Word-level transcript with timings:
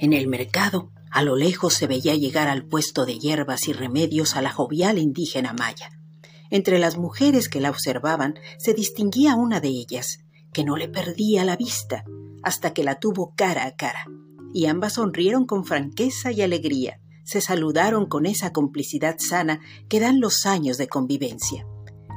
En 0.00 0.12
el 0.12 0.28
mercado, 0.28 0.92
a 1.10 1.22
lo 1.22 1.34
lejos 1.34 1.74
se 1.74 1.88
veía 1.88 2.14
llegar 2.14 2.46
al 2.46 2.64
puesto 2.64 3.04
de 3.04 3.18
hierbas 3.18 3.66
y 3.66 3.72
remedios 3.72 4.36
a 4.36 4.42
la 4.42 4.52
jovial 4.52 4.96
indígena 4.96 5.52
maya. 5.52 5.90
Entre 6.50 6.78
las 6.78 6.96
mujeres 6.96 7.48
que 7.48 7.60
la 7.60 7.70
observaban 7.70 8.34
se 8.58 8.74
distinguía 8.74 9.34
una 9.34 9.58
de 9.58 9.68
ellas, 9.70 10.20
que 10.52 10.62
no 10.62 10.76
le 10.76 10.88
perdía 10.88 11.44
la 11.44 11.56
vista 11.56 12.04
hasta 12.44 12.72
que 12.72 12.84
la 12.84 13.00
tuvo 13.00 13.34
cara 13.34 13.66
a 13.66 13.74
cara, 13.74 14.06
y 14.54 14.66
ambas 14.66 14.94
sonrieron 14.94 15.46
con 15.46 15.64
franqueza 15.64 16.30
y 16.30 16.42
alegría, 16.42 17.00
se 17.24 17.40
saludaron 17.40 18.06
con 18.06 18.24
esa 18.24 18.52
complicidad 18.52 19.16
sana 19.18 19.60
que 19.88 19.98
dan 19.98 20.20
los 20.20 20.46
años 20.46 20.78
de 20.78 20.86
convivencia. 20.86 21.66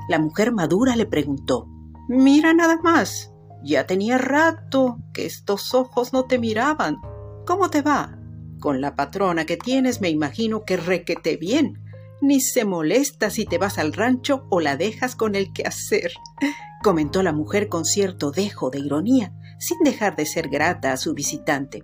La 0.07 0.19
mujer 0.19 0.53
madura 0.53 0.95
le 0.95 1.07
preguntó, 1.07 1.67
Mira 2.07 2.53
nada 2.53 2.77
más, 2.83 3.31
ya 3.63 3.87
tenía 3.87 4.19
rato 4.19 4.97
que 5.13 5.25
estos 5.25 5.73
ojos 5.73 6.13
no 6.13 6.25
te 6.25 6.37
miraban. 6.37 7.01
¿Cómo 7.45 7.69
te 7.69 7.81
va? 7.81 8.17
Con 8.59 8.81
la 8.81 8.95
patrona 8.95 9.45
que 9.45 9.57
tienes 9.57 10.01
me 10.01 10.09
imagino 10.09 10.63
que 10.63 10.77
requete 10.77 11.37
bien. 11.37 11.83
Ni 12.21 12.39
se 12.39 12.65
molesta 12.65 13.31
si 13.31 13.45
te 13.45 13.57
vas 13.57 13.79
al 13.79 13.93
rancho 13.93 14.45
o 14.49 14.59
la 14.59 14.77
dejas 14.77 15.15
con 15.15 15.33
el 15.33 15.51
quehacer, 15.51 16.11
comentó 16.83 17.23
la 17.23 17.33
mujer 17.33 17.67
con 17.67 17.83
cierto 17.83 18.31
dejo 18.31 18.69
de 18.69 18.79
ironía, 18.79 19.33
sin 19.59 19.79
dejar 19.83 20.15
de 20.15 20.27
ser 20.27 20.49
grata 20.49 20.93
a 20.93 20.97
su 20.97 21.15
visitante. 21.15 21.81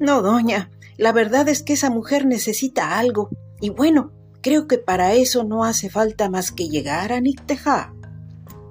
No, 0.00 0.22
doña, 0.22 0.70
la 0.96 1.12
verdad 1.12 1.48
es 1.48 1.62
que 1.62 1.74
esa 1.74 1.90
mujer 1.90 2.24
necesita 2.24 2.98
algo, 2.98 3.28
y 3.60 3.68
bueno, 3.68 4.12
creo 4.40 4.66
que 4.66 4.78
para 4.78 5.12
eso 5.12 5.44
no 5.44 5.64
hace 5.64 5.90
falta 5.90 6.30
más 6.30 6.50
que 6.50 6.68
llegar 6.68 7.12
a 7.12 7.20
Nicteja. 7.20 7.94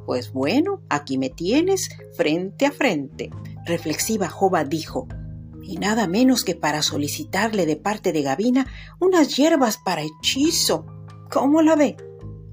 Pues 0.08 0.34
bueno, 0.34 0.82
aquí 0.90 1.20
me 1.20 1.30
tienes, 1.30 1.90
frente 2.18 2.66
a 2.66 2.72
frente, 2.72 3.30
reflexiva 3.66 4.28
Jova 4.28 4.64
dijo, 4.64 5.08
y 5.64 5.78
nada 5.78 6.08
menos 6.08 6.44
que 6.44 6.56
para 6.56 6.82
solicitarle 6.82 7.66
de 7.66 7.76
parte 7.76 8.12
de 8.12 8.22
Gavina 8.22 8.68
unas 9.00 9.36
hierbas 9.36 9.78
para 9.78 10.04
hechizo. 10.04 10.86
¿Cómo 11.32 11.62
la 11.62 11.76
ve? 11.76 11.98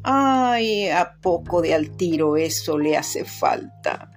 Ay, 0.03 0.89
a 0.89 1.17
poco 1.21 1.61
de 1.61 1.75
al 1.75 1.91
tiro 1.91 2.37
eso 2.37 2.79
le 2.79 2.97
hace 2.97 3.25
falta. 3.25 4.11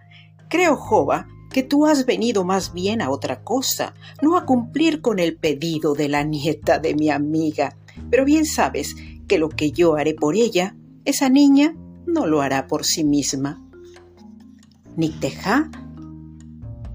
Creo, 0.47 0.77
Jova, 0.77 1.27
que 1.51 1.63
tú 1.63 1.85
has 1.85 2.05
venido 2.05 2.43
más 2.43 2.73
bien 2.73 3.01
a 3.01 3.09
otra 3.09 3.43
cosa, 3.43 3.93
no 4.21 4.37
a 4.37 4.45
cumplir 4.45 5.01
con 5.01 5.19
el 5.19 5.35
pedido 5.37 5.93
de 5.93 6.09
la 6.09 6.23
nieta 6.23 6.79
de 6.79 6.95
mi 6.95 7.09
amiga. 7.09 7.75
Pero 8.09 8.25
bien 8.25 8.45
sabes 8.45 8.95
que 9.27 9.37
lo 9.37 9.49
que 9.49 9.71
yo 9.71 9.95
haré 9.95 10.13
por 10.13 10.35
ella, 10.35 10.75
esa 11.05 11.29
niña 11.29 11.75
no 12.05 12.27
lo 12.27 12.41
hará 12.41 12.67
por 12.67 12.85
sí 12.85 13.03
misma. 13.03 13.61
Nicteja, 14.95 15.69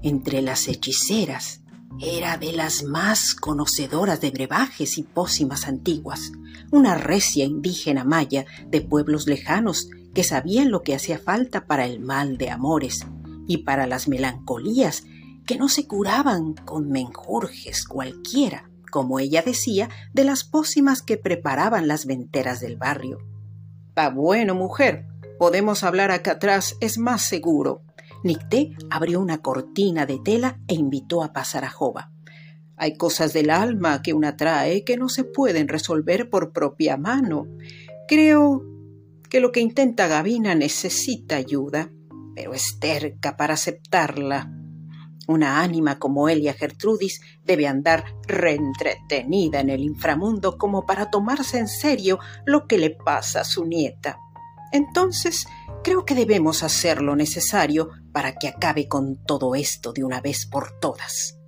entre 0.01 0.41
las 0.41 0.67
hechiceras, 0.67 1.61
era 2.01 2.37
de 2.37 2.53
las 2.53 2.83
más 2.83 3.35
conocedoras 3.35 4.21
de 4.21 4.31
brebajes 4.31 4.97
y 4.97 5.03
pócimas 5.03 5.67
antiguas, 5.67 6.31
una 6.71 6.95
recia 6.95 7.43
indígena 7.43 8.03
maya 8.05 8.45
de 8.67 8.81
pueblos 8.81 9.27
lejanos 9.27 9.89
que 10.13 10.23
sabían 10.23 10.71
lo 10.71 10.81
que 10.81 10.95
hacía 10.95 11.19
falta 11.19 11.65
para 11.65 11.85
el 11.85 11.99
mal 11.99 12.37
de 12.37 12.49
amores 12.49 13.05
y 13.47 13.59
para 13.59 13.85
las 13.85 14.07
melancolías 14.07 15.03
que 15.45 15.57
no 15.57 15.67
se 15.67 15.87
curaban 15.87 16.53
con 16.53 16.89
menjurjes 16.89 17.85
cualquiera, 17.85 18.69
como 18.91 19.19
ella 19.19 19.41
decía, 19.41 19.89
de 20.13 20.23
las 20.23 20.43
pócimas 20.43 21.01
que 21.01 21.17
preparaban 21.17 21.87
las 21.87 22.05
venteras 22.05 22.59
del 22.59 22.77
barrio. 22.77 23.17
Está 23.89 24.09
bueno, 24.09 24.55
mujer. 24.55 25.07
Podemos 25.37 25.83
hablar 25.83 26.11
acá 26.11 26.33
atrás, 26.33 26.75
es 26.79 26.97
más 26.97 27.23
seguro. 27.23 27.81
Nicté 28.23 28.75
abrió 28.89 29.19
una 29.19 29.39
cortina 29.39 30.05
de 30.05 30.19
tela 30.19 30.59
e 30.67 30.75
invitó 30.75 31.23
a 31.23 31.33
pasar 31.33 31.65
a 31.65 31.69
Jova. 31.69 32.11
Hay 32.75 32.97
cosas 32.97 33.33
del 33.33 33.49
alma 33.49 34.01
que 34.01 34.13
una 34.13 34.37
trae 34.37 34.83
que 34.83 34.97
no 34.97 35.09
se 35.09 35.23
pueden 35.23 35.67
resolver 35.67 36.29
por 36.29 36.53
propia 36.53 36.97
mano. 36.97 37.47
Creo 38.07 38.63
que 39.29 39.39
lo 39.39 39.51
que 39.51 39.59
intenta 39.59 40.07
Gavina 40.07 40.55
necesita 40.55 41.35
ayuda 41.35 41.91
pero 42.39 42.53
es 42.53 42.79
terca 42.79 43.35
para 43.35 43.55
aceptarla. 43.55 44.49
Una 45.27 45.59
ánima 45.59 45.99
como 45.99 46.29
Elia 46.29 46.53
Gertrudis 46.53 47.19
debe 47.43 47.67
andar 47.67 48.05
reentretenida 48.27 49.59
en 49.59 49.69
el 49.69 49.81
inframundo 49.81 50.57
como 50.57 50.85
para 50.85 51.09
tomarse 51.09 51.59
en 51.59 51.67
serio 51.67 52.17
lo 52.45 52.65
que 52.65 52.77
le 52.77 52.91
pasa 52.91 53.41
a 53.41 53.43
su 53.43 53.65
nieta. 53.65 54.19
Entonces, 54.71 55.45
creo 55.83 56.05
que 56.05 56.15
debemos 56.15 56.63
hacer 56.63 57.01
lo 57.01 57.15
necesario 57.15 57.89
para 58.11 58.35
que 58.35 58.47
acabe 58.47 58.87
con 58.87 59.23
todo 59.23 59.55
esto 59.55 59.93
de 59.93 60.03
una 60.03 60.21
vez 60.21 60.45
por 60.45 60.79
todas. 60.79 61.39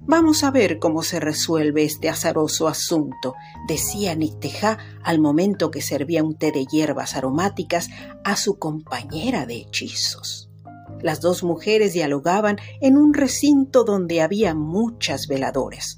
Vamos 0.00 0.44
a 0.44 0.50
ver 0.50 0.78
cómo 0.78 1.02
se 1.02 1.18
resuelve 1.18 1.82
este 1.82 2.08
azaroso 2.08 2.68
asunto, 2.68 3.34
decía 3.66 4.14
Nicteja 4.14 4.78
al 5.02 5.18
momento 5.18 5.70
que 5.70 5.82
servía 5.82 6.22
un 6.22 6.36
té 6.36 6.52
de 6.52 6.64
hierbas 6.66 7.16
aromáticas 7.16 7.90
a 8.24 8.36
su 8.36 8.58
compañera 8.58 9.44
de 9.44 9.56
hechizos. 9.56 10.50
Las 11.02 11.20
dos 11.20 11.42
mujeres 11.42 11.92
dialogaban 11.92 12.58
en 12.80 12.96
un 12.96 13.12
recinto 13.12 13.84
donde 13.84 14.22
había 14.22 14.54
muchas 14.54 15.26
veladoras. 15.26 15.96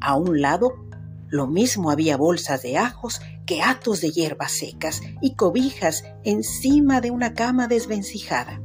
A 0.00 0.16
un 0.16 0.40
lado, 0.40 0.85
lo 1.28 1.46
mismo 1.46 1.90
había 1.90 2.16
bolsas 2.16 2.62
de 2.62 2.78
ajos 2.78 3.20
que 3.46 3.62
atos 3.62 4.00
de 4.00 4.10
hierbas 4.10 4.52
secas 4.52 5.02
y 5.20 5.34
cobijas 5.34 6.04
encima 6.24 7.00
de 7.00 7.10
una 7.10 7.34
cama 7.34 7.68
desvencijada. 7.68 8.60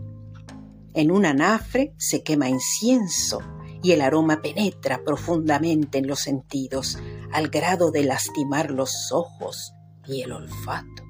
En 0.93 1.11
un 1.11 1.25
anafre 1.25 1.93
se 1.97 2.23
quema 2.23 2.49
incienso 2.49 3.39
y 3.83 3.93
el 3.93 4.01
aroma 4.01 4.41
penetra 4.41 5.03
profundamente 5.03 5.97
en 5.97 6.07
los 6.07 6.19
sentidos, 6.19 6.99
al 7.31 7.49
grado 7.49 7.91
de 7.91 8.03
lastimar 8.03 8.71
los 8.71 9.11
ojos 9.11 9.73
y 10.05 10.21
el 10.21 10.33
olfato. 10.33 11.00